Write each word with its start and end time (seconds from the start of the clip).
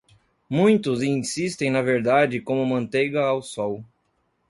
Muitos 0.49 1.03
insistem 1.03 1.69
na 1.69 1.83
verdade 1.83 2.41
como 2.41 2.65
manteiga 2.65 3.21
ao 3.21 3.39
sol. 3.43 3.85